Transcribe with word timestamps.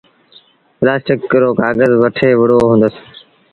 پلآسٽڪ 0.77 1.29
رو 1.41 1.49
ڪآگز 1.59 1.91
وٺي 2.01 2.29
وُهڙو 2.37 2.57
هُندس۔ 2.71 2.95